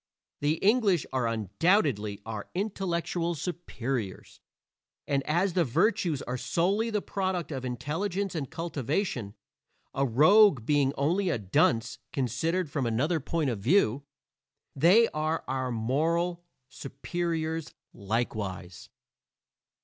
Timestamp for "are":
1.13-1.27, 6.23-6.39, 15.09-15.43